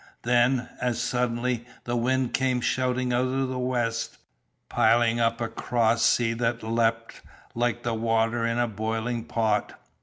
[0.23, 4.17] Then, as suddenly, the wind came shouting out of the west,
[4.67, 7.21] piling up a cross sea that leapt
[7.53, 9.79] like the water in a boiling pot.